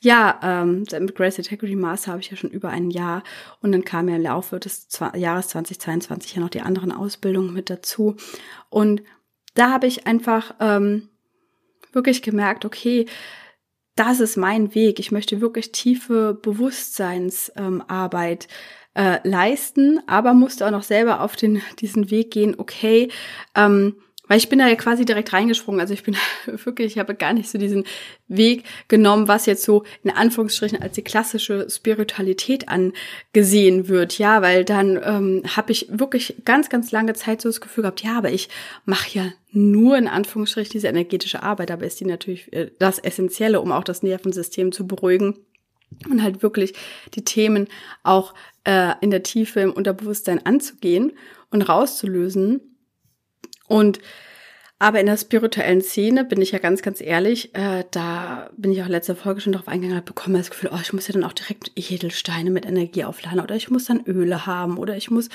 [0.00, 3.22] ja, ähm, mit Grace Integrity Master habe ich ja schon über ein Jahr
[3.60, 7.52] und dann kam ja im Laufe des Zwa Jahres 2022 ja noch die anderen Ausbildungen
[7.52, 8.16] mit dazu.
[8.68, 9.02] Und
[9.54, 11.08] da habe ich einfach ähm,
[11.92, 13.06] wirklich gemerkt, okay,
[13.96, 14.98] das ist mein Weg.
[14.98, 18.50] Ich möchte wirklich tiefe Bewusstseinsarbeit ähm,
[18.94, 23.08] äh, leisten, aber musste auch noch selber auf den, diesen Weg gehen, okay,
[23.54, 23.96] ähm,
[24.30, 25.80] weil ich bin da ja quasi direkt reingesprungen.
[25.80, 27.82] Also ich bin wirklich, ich habe gar nicht so diesen
[28.28, 34.18] Weg genommen, was jetzt so in Anführungsstrichen als die klassische Spiritualität angesehen wird.
[34.18, 38.04] Ja, weil dann ähm, habe ich wirklich ganz, ganz lange Zeit so das Gefühl gehabt,
[38.04, 38.48] ja, aber ich
[38.84, 43.60] mache ja nur in Anführungsstrichen diese energetische Arbeit, aber ist die natürlich äh, das Essentielle,
[43.60, 45.38] um auch das Nervensystem zu beruhigen
[46.08, 46.74] und halt wirklich
[47.14, 47.68] die Themen
[48.02, 51.12] auch äh, in der Tiefe im Unterbewusstsein anzugehen
[51.50, 52.60] und rauszulösen.
[53.68, 54.00] Und
[54.82, 58.82] aber in der spirituellen Szene bin ich ja ganz, ganz ehrlich, äh, da bin ich
[58.82, 61.24] auch letzte Folge schon darauf eingegangen, habe bekommen das Gefühl, oh, ich muss ja dann
[61.24, 65.28] auch direkt Edelsteine mit Energie aufladen oder ich muss dann Öle haben oder ich muss,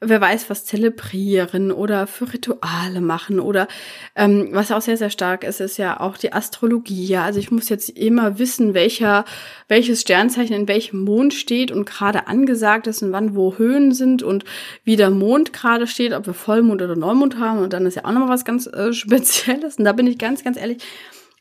[0.00, 3.66] wer weiß, was zelebrieren oder für Rituale machen oder
[4.14, 7.06] ähm, was auch sehr, sehr stark ist, ist ja auch die Astrologie.
[7.06, 9.24] Ja, also ich muss jetzt immer wissen, welcher,
[9.66, 14.22] welches Sternzeichen in welchem Mond steht und gerade angesagt ist und wann wo Höhen sind
[14.22, 14.44] und
[14.84, 18.04] wie der Mond gerade steht, ob wir Vollmond oder Neumond haben und dann ist ja
[18.04, 19.76] auch nochmal was ganz äh, äh, Spezielles.
[19.78, 20.82] Und da bin ich ganz, ganz ehrlich,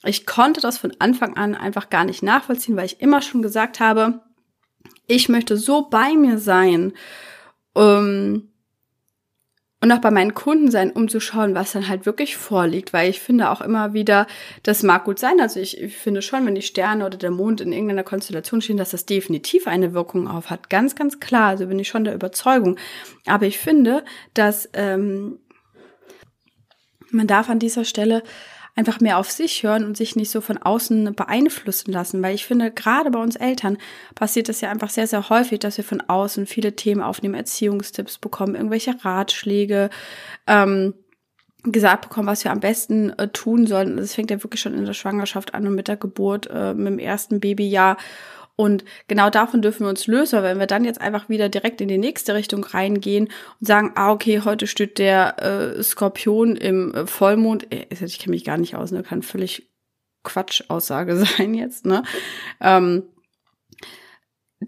[0.06, 3.79] ich konnte das von Anfang an einfach gar nicht nachvollziehen, weil ich immer schon gesagt
[3.79, 4.21] habe,
[5.08, 6.93] ich möchte so bei mir sein
[7.75, 8.49] ähm,
[9.82, 13.10] und auch bei meinen Kunden sein, um zu schauen, was dann halt wirklich vorliegt, weil
[13.10, 14.27] ich finde auch immer wieder,
[14.63, 17.60] das mag gut sein, also ich, ich finde schon, wenn die Sterne oder der Mond
[17.60, 21.67] in irgendeiner Konstellation stehen, dass das definitiv eine Wirkung auf hat, ganz, ganz klar, also
[21.67, 22.77] bin ich schon der Überzeugung,
[23.25, 25.39] aber ich finde, dass ähm,
[27.13, 28.23] man darf an dieser Stelle
[28.76, 32.45] einfach mehr auf sich hören und sich nicht so von außen beeinflussen lassen, weil ich
[32.45, 33.78] finde, gerade bei uns Eltern
[34.15, 38.17] passiert das ja einfach sehr, sehr häufig, dass wir von außen viele Themen aufnehmen, Erziehungstipps
[38.17, 39.89] bekommen, irgendwelche Ratschläge,
[40.47, 40.95] ähm,
[41.65, 43.95] gesagt bekommen, was wir am besten äh, tun sollen.
[43.95, 46.88] Das fängt ja wirklich schon in der Schwangerschaft an und mit der Geburt, äh, mit
[46.88, 47.97] dem ersten Babyjahr.
[48.56, 51.88] Und genau davon dürfen wir uns lösen, wenn wir dann jetzt einfach wieder direkt in
[51.88, 57.08] die nächste Richtung reingehen und sagen, ah, okay, heute steht der äh, Skorpion im äh,
[57.08, 57.72] Vollmond.
[57.74, 59.02] Äh, ich kenne mich gar nicht aus, ne?
[59.02, 59.72] Kann völlig
[60.24, 62.04] Quatsch-Aussage sein jetzt, ne?
[62.62, 63.04] Ähm,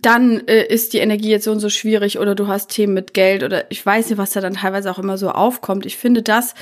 [0.01, 3.13] dann äh, ist die Energie jetzt so und so schwierig oder du hast Themen mit
[3.13, 5.85] Geld oder ich weiß nicht, was da dann teilweise auch immer so aufkommt.
[5.85, 6.55] Ich finde, das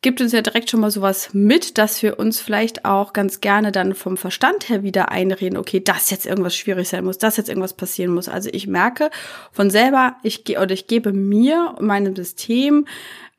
[0.00, 3.72] gibt uns ja direkt schon mal sowas mit, dass wir uns vielleicht auch ganz gerne
[3.72, 7.48] dann vom Verstand her wieder einreden, okay, das jetzt irgendwas schwierig sein muss, das jetzt
[7.48, 8.28] irgendwas passieren muss.
[8.28, 9.10] Also ich merke
[9.50, 12.86] von selber, ich gehe oder ich gebe mir, meinem System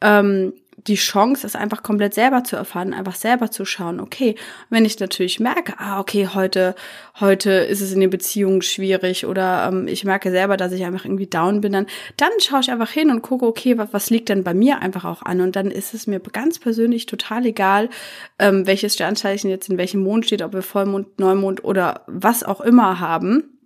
[0.01, 0.53] ähm,
[0.87, 3.99] die Chance, es einfach komplett selber zu erfahren, einfach selber zu schauen.
[3.99, 4.35] Okay,
[4.69, 6.75] wenn ich natürlich merke, ah, okay, heute,
[7.19, 11.05] heute ist es in den Beziehungen schwierig oder ähm, ich merke selber, dass ich einfach
[11.05, 11.87] irgendwie down bin, dann,
[12.17, 15.05] dann schaue ich einfach hin und gucke, okay, was, was liegt denn bei mir einfach
[15.05, 15.41] auch an?
[15.41, 17.89] Und dann ist es mir ganz persönlich total egal,
[18.37, 22.61] ähm, welches Sternzeichen jetzt in welchem Mond steht, ob wir Vollmond, Neumond oder was auch
[22.61, 23.59] immer haben.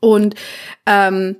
[0.00, 0.34] Und
[0.86, 1.36] ähm,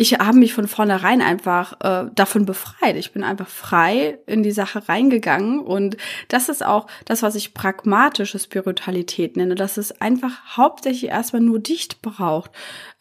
[0.00, 2.94] ich habe mich von vornherein einfach äh, davon befreit.
[2.94, 5.96] Ich bin einfach frei in die Sache reingegangen und
[6.28, 11.58] das ist auch das, was ich pragmatische Spiritualität nenne, dass es einfach hauptsächlich erstmal nur
[11.58, 12.52] dicht braucht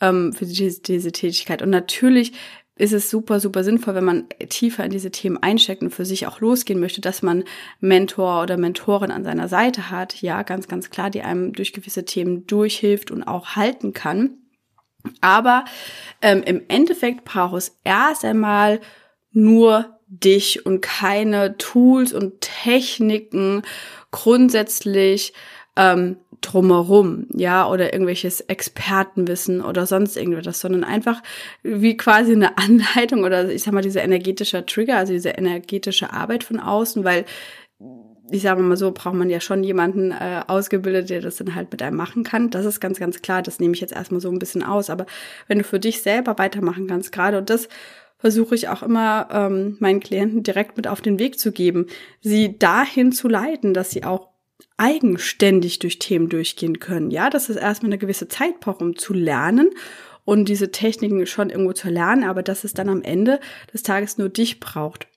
[0.01, 1.62] ähm, für diese, diese Tätigkeit.
[1.62, 2.33] Und natürlich
[2.77, 6.25] ist es super, super sinnvoll, wenn man tiefer in diese Themen einsteckt und für sich
[6.25, 7.43] auch losgehen möchte, dass man
[7.79, 10.19] Mentor oder Mentorin an seiner Seite hat.
[10.23, 14.38] Ja, ganz, ganz klar, die einem durch gewisse Themen durchhilft und auch halten kann.
[15.22, 15.65] Aber
[16.22, 18.80] ähm, im Endeffekt braucht es erst einmal
[19.32, 23.62] nur dich und keine Tools und Techniken
[24.12, 25.34] grundsätzlich
[25.76, 31.22] ähm, drumherum, ja, oder irgendwelches Expertenwissen oder sonst irgendwas, sondern einfach
[31.63, 36.43] wie quasi eine Anleitung oder ich sag mal, dieser energetische Trigger, also diese energetische Arbeit
[36.43, 37.26] von außen, weil
[38.30, 41.72] ich sage mal so, braucht man ja schon jemanden äh, ausgebildet, der das dann halt
[41.72, 42.50] mit einem machen kann.
[42.50, 43.42] Das ist ganz, ganz klar.
[43.42, 44.90] Das nehme ich jetzt erstmal so ein bisschen aus.
[44.90, 45.06] Aber
[45.48, 47.70] wenn du für dich selber weitermachen kannst, gerade und das
[48.18, 51.88] versuche ich auch immer ähm, meinen Klienten direkt mit auf den Weg zu geben,
[52.22, 54.30] sie dahin zu leiten, dass sie auch
[54.78, 57.12] eigenständig durch Themen durchgehen können.
[57.12, 59.70] Ja, dass es erstmal eine gewisse Zeit braucht, um zu lernen
[60.26, 63.40] und diese Techniken schon irgendwo zu lernen, aber dass es dann am Ende
[63.74, 65.08] des Tages nur dich braucht.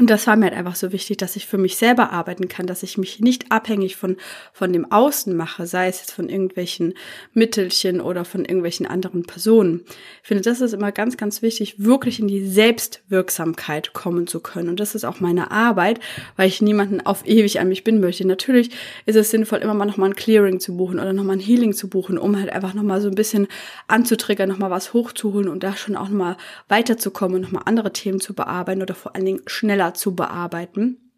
[0.00, 2.66] Und das war mir halt einfach so wichtig, dass ich für mich selber arbeiten kann,
[2.66, 4.16] dass ich mich nicht abhängig von,
[4.52, 6.94] von dem Außen mache, sei es jetzt von irgendwelchen
[7.34, 9.84] Mittelchen oder von irgendwelchen anderen Personen.
[10.22, 14.70] Ich finde, das ist immer ganz, ganz wichtig, wirklich in die Selbstwirksamkeit kommen zu können.
[14.70, 16.00] Und das ist auch meine Arbeit,
[16.34, 18.26] weil ich niemanden auf ewig an mich binden möchte.
[18.26, 18.70] Natürlich
[19.06, 21.88] ist es sinnvoll, immer mal nochmal ein Clearing zu buchen oder nochmal ein Healing zu
[21.88, 23.46] buchen, um halt einfach nochmal so ein bisschen
[23.86, 26.36] anzutriggern, nochmal was hochzuholen und da schon auch nochmal
[26.68, 31.12] weiterzukommen nochmal andere Themen zu bearbeiten oder vor allen Dingen schnell schneller zu bearbeiten.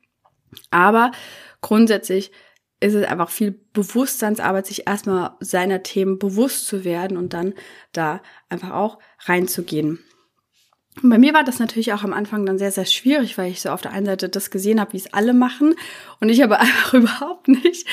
[0.71, 1.12] Aber
[1.61, 2.33] grundsätzlich
[2.81, 7.55] ist es einfach viel Bewusstseinsarbeit, sich erstmal seiner Themen bewusst zu werden und dann
[7.92, 9.99] da einfach auch reinzugehen.
[11.03, 13.61] Und bei mir war das natürlich auch am Anfang dann sehr, sehr schwierig, weil ich
[13.61, 15.75] so auf der einen Seite das gesehen habe, wie es alle machen
[16.21, 17.87] und ich aber einfach überhaupt nicht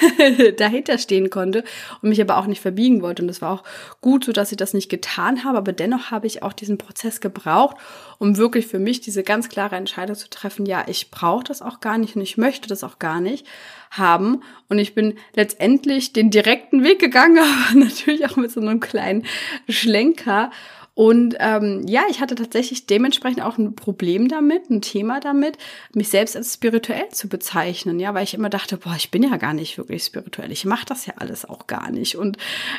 [0.56, 1.64] dahinter stehen konnte
[2.02, 3.22] und mich aber auch nicht verbiegen wollte.
[3.22, 3.64] Und das war auch
[4.00, 7.20] gut so, dass ich das nicht getan habe, aber dennoch habe ich auch diesen Prozess
[7.20, 7.76] gebraucht,
[8.18, 11.80] um wirklich für mich diese ganz klare Entscheidung zu treffen, ja, ich brauche das auch
[11.80, 13.46] gar nicht und ich möchte das auch gar nicht
[13.90, 14.42] haben.
[14.68, 17.38] Und ich bin letztendlich den direkten Weg gegangen,
[17.70, 19.24] aber natürlich auch mit so einem kleinen
[19.68, 20.50] Schlenker
[20.98, 25.56] und ähm, ja, ich hatte tatsächlich dementsprechend auch ein Problem damit, ein Thema damit,
[25.94, 29.36] mich selbst als spirituell zu bezeichnen, ja, weil ich immer dachte, boah, ich bin ja
[29.36, 32.16] gar nicht wirklich spirituell, ich mache das ja alles auch gar nicht.
[32.16, 32.36] Und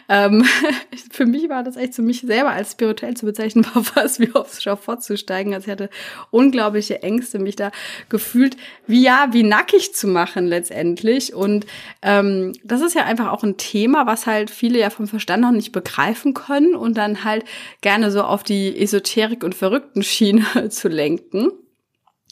[0.09, 0.43] ähm,
[1.11, 4.35] für mich war das echt so, mich selber als spirituell zu bezeichnen, war fast wie
[4.35, 5.53] aufs Schafott zu steigen.
[5.53, 5.89] Also ich hatte
[6.29, 7.71] unglaubliche Ängste, mich da
[8.09, 11.33] gefühlt wie ja, wie nackig zu machen letztendlich.
[11.33, 11.65] Und
[12.01, 15.51] ähm, das ist ja einfach auch ein Thema, was halt viele ja vom Verstand noch
[15.51, 17.45] nicht begreifen können und dann halt
[17.79, 21.51] gerne so auf die Esoterik und verrückten Schiene zu lenken.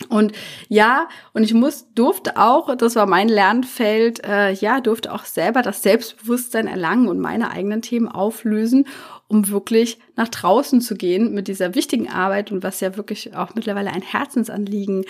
[0.09, 0.33] Und
[0.69, 5.63] ja, und ich muss, durfte auch, das war mein Lernfeld, äh, ja, durfte auch selber
[5.63, 8.85] das Selbstbewusstsein erlangen und meine eigenen Themen auflösen,
[9.27, 13.55] um wirklich nach draußen zu gehen mit dieser wichtigen Arbeit und was ja wirklich auch
[13.55, 15.03] mittlerweile ein Herzensanliegen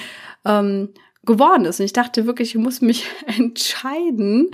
[0.45, 0.93] ähm,
[1.25, 1.79] geworden ist.
[1.79, 3.05] Und ich dachte wirklich, ich muss mich
[3.37, 4.51] entscheiden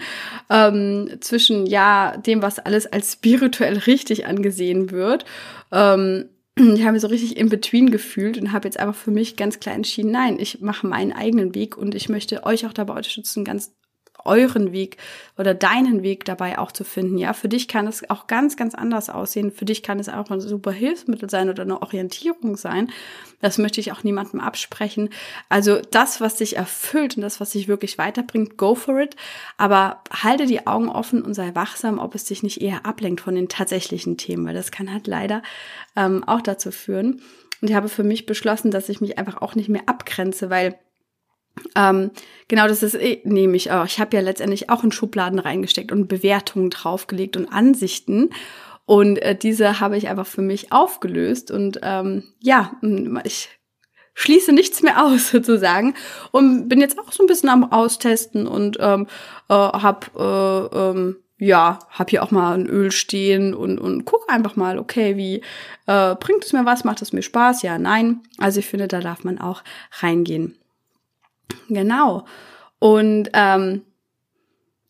[0.49, 5.25] ähm, zwischen ja dem, was alles als spirituell richtig angesehen wird.
[5.71, 9.35] Ähm, ich habe mich so richtig in between gefühlt und habe jetzt einfach für mich
[9.35, 12.93] ganz klar entschieden, nein, ich mache meinen eigenen Weg und ich möchte euch auch dabei
[12.93, 13.71] unterstützen, ganz
[14.25, 14.97] euren Weg
[15.37, 17.17] oder deinen Weg dabei auch zu finden.
[17.17, 19.51] Ja, für dich kann es auch ganz, ganz anders aussehen.
[19.51, 22.91] Für dich kann es auch ein super Hilfsmittel sein oder eine Orientierung sein.
[23.41, 25.09] Das möchte ich auch niemandem absprechen.
[25.49, 29.15] Also das, was dich erfüllt und das, was dich wirklich weiterbringt, go for it.
[29.57, 33.35] Aber halte die Augen offen und sei wachsam, ob es dich nicht eher ablenkt von
[33.35, 35.41] den tatsächlichen Themen, weil das kann halt leider
[35.95, 37.21] ähm, auch dazu führen.
[37.61, 40.77] Und ich habe für mich beschlossen, dass ich mich einfach auch nicht mehr abgrenze, weil
[41.75, 42.11] ähm,
[42.47, 43.85] genau, das ist eh, nehme ich auch.
[43.85, 48.31] Ich habe ja letztendlich auch in Schubladen reingesteckt und Bewertungen draufgelegt und Ansichten.
[48.85, 51.51] Und äh, diese habe ich einfach für mich aufgelöst.
[51.51, 52.73] Und ähm, ja,
[53.23, 53.49] ich
[54.13, 55.95] schließe nichts mehr aus sozusagen
[56.31, 59.07] und bin jetzt auch so ein bisschen am Austesten und ähm,
[59.49, 64.31] äh, habe äh, ähm, ja, hab hier auch mal ein Öl stehen und, und guck
[64.31, 65.41] einfach mal, okay, wie
[65.87, 67.63] äh, bringt es mir was, macht es mir Spaß?
[67.63, 68.21] Ja, nein.
[68.37, 69.63] Also ich finde, da darf man auch
[69.99, 70.57] reingehen.
[71.69, 72.25] Genau.
[72.79, 73.83] Und ähm,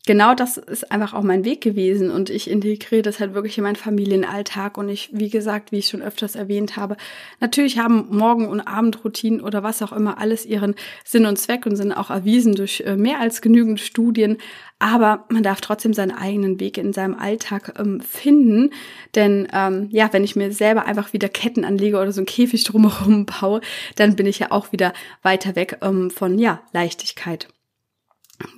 [0.06, 3.64] genau das ist einfach auch mein Weg gewesen und ich integriere das halt wirklich in
[3.64, 6.96] meinen Familienalltag und ich, wie gesagt, wie ich schon öfters erwähnt habe,
[7.40, 11.76] natürlich haben Morgen- und Abendroutinen oder was auch immer alles ihren Sinn und Zweck und
[11.76, 14.38] sind auch erwiesen durch äh, mehr als genügend Studien,
[14.78, 18.70] aber man darf trotzdem seinen eigenen Weg in seinem Alltag ähm, finden,
[19.14, 22.64] denn ähm, ja, wenn ich mir selber einfach wieder Ketten anlege oder so ein Käfig
[22.64, 23.60] drumherum baue,
[23.96, 27.48] dann bin ich ja auch wieder weiter weg ähm, von ja Leichtigkeit.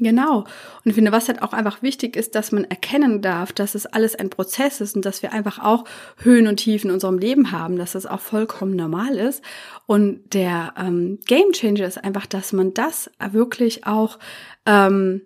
[0.00, 0.38] Genau.
[0.40, 0.46] Und
[0.84, 4.14] ich finde, was halt auch einfach wichtig ist, dass man erkennen darf, dass es alles
[4.14, 5.84] ein Prozess ist und dass wir einfach auch
[6.18, 9.42] Höhen und Tiefen in unserem Leben haben, dass das auch vollkommen normal ist.
[9.86, 14.18] Und der ähm, Game Changer ist einfach, dass man das wirklich auch
[14.64, 15.22] ähm,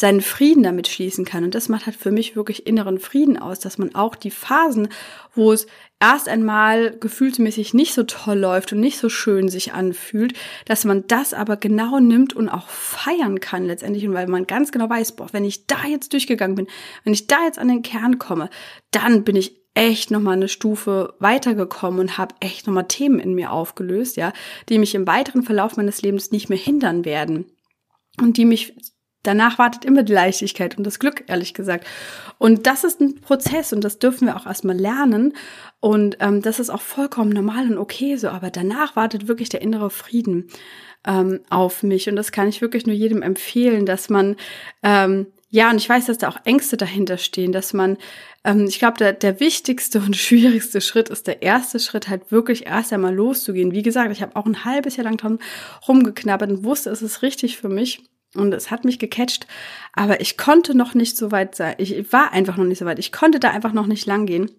[0.00, 1.44] seinen Frieden damit schließen kann.
[1.44, 4.88] Und das macht halt für mich wirklich inneren Frieden aus, dass man auch die Phasen,
[5.34, 5.66] wo es
[6.00, 10.34] erst einmal gefühlsmäßig nicht so toll läuft und nicht so schön sich anfühlt,
[10.66, 14.06] dass man das aber genau nimmt und auch feiern kann letztendlich.
[14.06, 16.66] Und weil man ganz genau weiß, boah, wenn ich da jetzt durchgegangen bin,
[17.04, 18.50] wenn ich da jetzt an den Kern komme,
[18.90, 23.50] dann bin ich echt nochmal eine Stufe weitergekommen und habe echt nochmal Themen in mir
[23.50, 24.32] aufgelöst, ja,
[24.68, 27.46] die mich im weiteren Verlauf meines Lebens nicht mehr hindern werden
[28.20, 28.74] und die mich
[29.24, 31.86] danach wartet immer die Leichtigkeit und das Glück, ehrlich gesagt.
[32.38, 35.34] Und das ist ein Prozess und das dürfen wir auch erstmal lernen.
[35.80, 39.62] Und ähm, das ist auch vollkommen normal und okay so, aber danach wartet wirklich der
[39.62, 40.48] innere Frieden
[41.06, 42.08] ähm, auf mich.
[42.08, 44.36] Und das kann ich wirklich nur jedem empfehlen, dass man
[44.82, 47.96] ähm, ja, und ich weiß, dass da auch Ängste dahinter stehen, dass man,
[48.42, 52.66] ähm, ich glaube, der, der wichtigste und schwierigste Schritt ist der erste Schritt, halt wirklich
[52.66, 53.70] erst einmal loszugehen.
[53.70, 55.38] Wie gesagt, ich habe auch ein halbes Jahr lang dran
[55.86, 58.02] rumgeknabbert und wusste, es ist richtig für mich.
[58.34, 59.46] Und es hat mich gecatcht,
[59.92, 61.74] aber ich konnte noch nicht so weit sein.
[61.78, 62.98] Ich war einfach noch nicht so weit.
[62.98, 64.50] Ich konnte da einfach noch nicht lang gehen.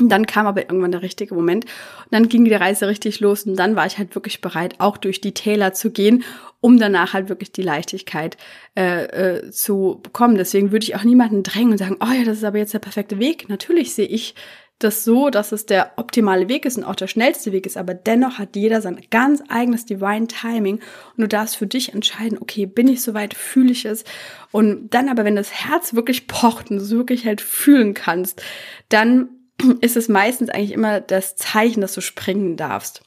[0.00, 1.64] Und dann kam aber irgendwann der richtige Moment.
[1.64, 3.44] Und dann ging die Reise richtig los.
[3.44, 6.24] Und dann war ich halt wirklich bereit, auch durch die Täler zu gehen,
[6.60, 8.36] um danach halt wirklich die Leichtigkeit
[8.76, 10.36] äh, äh, zu bekommen.
[10.36, 12.78] Deswegen würde ich auch niemanden drängen und sagen, oh ja, das ist aber jetzt der
[12.78, 13.48] perfekte Weg.
[13.48, 14.34] Natürlich sehe ich
[14.78, 17.94] das so, dass es der optimale Weg ist und auch der schnellste Weg ist, aber
[17.94, 22.66] dennoch hat jeder sein ganz eigenes Divine Timing und du darfst für dich entscheiden, okay,
[22.66, 24.04] bin ich soweit, fühle ich es
[24.52, 28.40] und dann aber, wenn das Herz wirklich pocht und du es wirklich halt fühlen kannst,
[28.88, 29.28] dann
[29.80, 33.02] ist es meistens eigentlich immer das Zeichen, dass du springen darfst.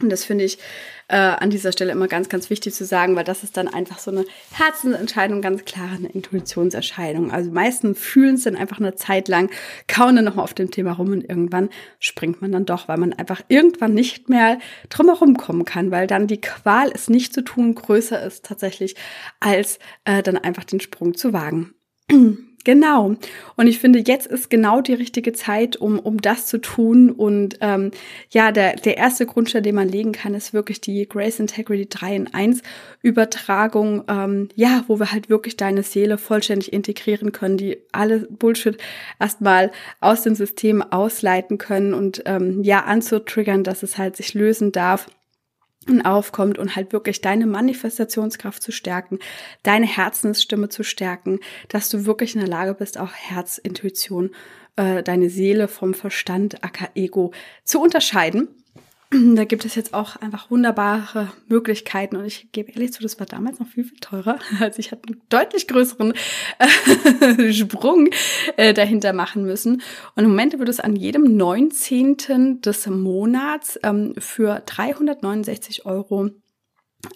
[0.00, 0.58] Und das finde ich
[1.08, 3.98] äh, an dieser Stelle immer ganz, ganz wichtig zu sagen, weil das ist dann einfach
[3.98, 7.30] so eine Herzensentscheidung, ganz klar eine Intuitionserscheinung.
[7.30, 9.50] Also meisten fühlen es dann einfach eine Zeit lang,
[9.88, 13.12] kauen dann nochmal auf dem Thema rum und irgendwann springt man dann doch, weil man
[13.12, 17.74] einfach irgendwann nicht mehr drumherum kommen kann, weil dann die Qual, es nicht zu tun,
[17.74, 18.96] größer ist tatsächlich,
[19.40, 21.74] als äh, dann einfach den Sprung zu wagen.
[22.64, 23.14] Genau.
[23.56, 27.10] Und ich finde, jetzt ist genau die richtige Zeit, um, um das zu tun.
[27.10, 27.90] Und ähm,
[28.30, 32.16] ja, der, der erste Grundstein, den man legen kann, ist wirklich die Grace Integrity 3
[32.16, 32.62] in 1
[33.02, 38.78] Übertragung, ähm, ja, wo wir halt wirklich deine Seele vollständig integrieren können, die alle Bullshit
[39.20, 44.72] erstmal aus dem System ausleiten können und ähm, ja, anzutriggern, dass es halt sich lösen
[44.72, 45.06] darf
[46.04, 49.18] aufkommt und halt wirklich deine Manifestationskraft zu stärken,
[49.62, 54.30] deine Herzensstimme zu stärken, dass du wirklich in der Lage bist, auch Herzintuition,
[54.76, 57.32] äh, deine Seele vom Verstand, aka Ego,
[57.64, 58.48] zu unterscheiden
[59.34, 63.26] da gibt es jetzt auch einfach wunderbare Möglichkeiten und ich gebe ehrlich zu, das war
[63.26, 64.38] damals noch viel, viel teurer.
[64.60, 66.14] Also ich hatte einen deutlich größeren
[66.58, 68.08] äh, Sprung
[68.56, 69.82] äh, dahinter machen müssen.
[70.14, 72.60] Und im Moment wird es an jedem 19.
[72.62, 76.30] des Monats ähm, für 369 Euro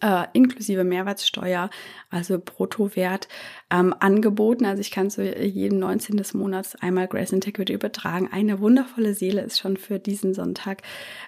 [0.03, 1.71] äh, inklusive Mehrwertsteuer,
[2.11, 3.29] also Bruttowert,
[3.71, 4.65] ähm, angeboten.
[4.65, 6.17] Also ich kann zu jedem 19.
[6.17, 8.29] des Monats einmal Grace Integrity übertragen.
[8.33, 10.83] Eine wundervolle Seele ist schon für diesen Sonntag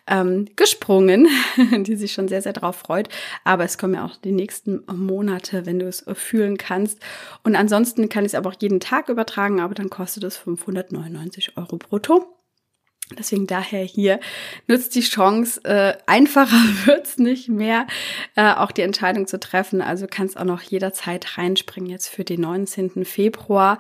[0.07, 1.29] ähm, gesprungen,
[1.85, 3.09] die sich schon sehr, sehr drauf freut.
[3.45, 7.01] Aber es kommen ja auch die nächsten Monate, wenn du es fühlen kannst.
[7.45, 11.57] Und ansonsten kann ich es aber auch jeden Tag übertragen, aber dann kostet es 599
[11.57, 12.40] Euro brutto.
[13.19, 14.21] Deswegen daher hier
[14.69, 17.87] nutzt die Chance, äh, einfacher wird's nicht mehr,
[18.37, 19.83] äh, auch die Entscheidung zu treffen.
[19.83, 23.05] Also kannst auch noch jederzeit reinspringen jetzt für den 19.
[23.05, 23.79] Februar.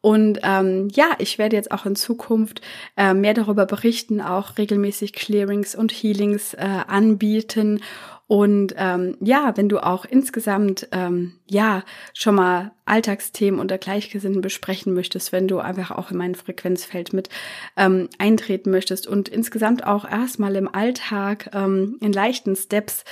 [0.00, 2.60] Und ähm, ja, ich werde jetzt auch in Zukunft
[2.96, 7.80] äh, mehr darüber berichten, auch regelmäßig Clearings und Healings äh, anbieten
[8.28, 11.84] und ähm, ja, wenn du auch insgesamt ähm, ja
[12.14, 17.28] schon mal Alltagsthemen unter Gleichgesinnten besprechen möchtest, wenn du einfach auch in mein Frequenzfeld mit
[17.76, 23.04] ähm, eintreten möchtest und insgesamt auch erstmal im Alltag ähm, in leichten Steps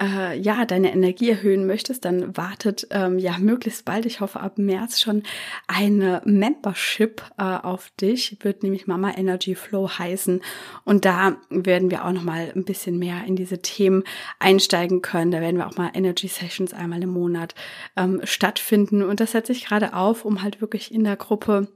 [0.00, 4.58] äh, ja deine Energie erhöhen möchtest, dann wartet ähm, ja möglichst bald, ich hoffe ab
[4.58, 5.22] März schon
[5.66, 10.42] eine Membership äh, auf dich, wird nämlich Mama Energy Flow heißen
[10.84, 14.04] und da werden wir auch noch mal ein bisschen mehr in diese Themen
[14.38, 15.30] einsteigen können.
[15.30, 17.54] Da werden wir auch mal Energy Sessions einmal im Monat
[17.96, 21.68] ähm, stattfinden und das setze ich gerade auf, um halt wirklich in der Gruppe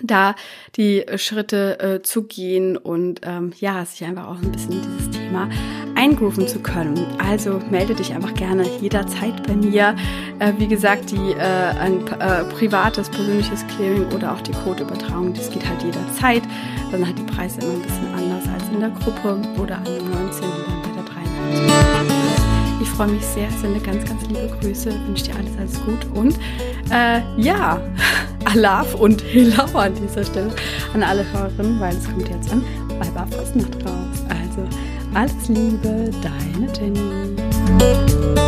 [0.00, 0.34] da
[0.76, 5.50] die Schritte äh, zu gehen und ähm, ja, sich einfach auch ein bisschen dieses Thema
[5.94, 7.06] eingrooven zu können.
[7.18, 9.94] Also melde dich einfach gerne jederzeit bei mir.
[10.38, 15.50] Äh, wie gesagt, die äh, ein äh, privates, persönliches Clearing oder auch die Codeübertragung, das
[15.50, 16.42] geht halt jederzeit.
[16.90, 20.10] Dann halt die Preise immer ein bisschen anders als in der Gruppe oder an dem
[20.10, 20.42] 19.
[20.42, 22.21] dann bei der 93.
[22.82, 26.34] Ich freue mich sehr, sende ganz, ganz liebe Grüße, wünsche dir alles, alles gut und
[26.90, 27.80] äh, ja,
[28.44, 30.52] Alaf und Hello an dieser Stelle
[30.92, 32.64] an alle Hörerinnen, weil es kommt jetzt an
[32.98, 34.24] Weiber Nacht raus.
[34.28, 34.68] Also
[35.14, 38.41] alles Liebe, deine Jenny.